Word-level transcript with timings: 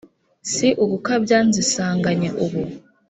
si 0.51 0.67
ugukabya 0.83 1.37
nzisanganye 1.47 2.29
ubu 2.43 2.61